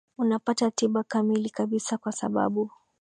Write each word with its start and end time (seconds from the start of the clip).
unapata 0.17 0.71
tiba 0.71 1.03
kamili 1.03 1.49
kabisa 1.49 1.97
kwa 1.97 2.11
sababu 2.11 2.71